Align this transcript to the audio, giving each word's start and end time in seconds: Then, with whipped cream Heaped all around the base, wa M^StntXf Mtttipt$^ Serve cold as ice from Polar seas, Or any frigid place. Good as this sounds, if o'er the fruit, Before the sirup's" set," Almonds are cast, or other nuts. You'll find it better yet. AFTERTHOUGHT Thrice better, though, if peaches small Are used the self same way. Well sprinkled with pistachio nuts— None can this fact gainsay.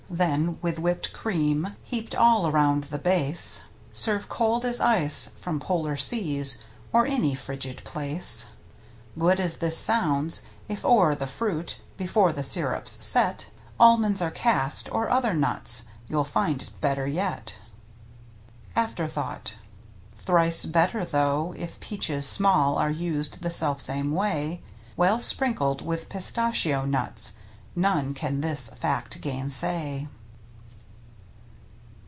Then, 0.09 0.57
with 0.61 0.77
whipped 0.77 1.13
cream 1.13 1.77
Heaped 1.83 2.13
all 2.15 2.45
around 2.45 2.83
the 2.85 2.99
base, 2.99 3.61
wa 3.61 3.63
M^StntXf 3.63 3.63
Mtttipt$^ 3.93 3.97
Serve 3.97 4.27
cold 4.29 4.65
as 4.65 4.81
ice 4.81 5.29
from 5.39 5.57
Polar 5.61 5.95
seas, 5.95 6.63
Or 6.91 7.05
any 7.05 7.33
frigid 7.33 7.81
place. 7.85 8.47
Good 9.17 9.39
as 9.39 9.57
this 9.57 9.77
sounds, 9.77 10.41
if 10.67 10.83
o'er 10.83 11.15
the 11.15 11.27
fruit, 11.27 11.79
Before 11.95 12.33
the 12.33 12.43
sirup's" 12.43 12.97
set," 13.05 13.51
Almonds 13.79 14.21
are 14.21 14.31
cast, 14.31 14.91
or 14.91 15.09
other 15.09 15.33
nuts. 15.33 15.83
You'll 16.09 16.25
find 16.25 16.61
it 16.61 16.71
better 16.81 17.07
yet. 17.07 17.55
AFTERTHOUGHT 18.75 19.55
Thrice 20.17 20.65
better, 20.65 21.05
though, 21.05 21.53
if 21.55 21.79
peaches 21.79 22.27
small 22.27 22.77
Are 22.77 22.91
used 22.91 23.39
the 23.43 23.49
self 23.51 23.79
same 23.79 24.11
way. 24.11 24.61
Well 24.97 25.19
sprinkled 25.19 25.81
with 25.85 26.09
pistachio 26.09 26.83
nuts— 26.85 27.33
None 27.73 28.13
can 28.13 28.41
this 28.41 28.67
fact 28.67 29.21
gainsay. 29.21 30.09